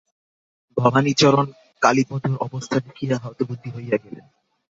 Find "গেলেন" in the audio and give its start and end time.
3.97-4.25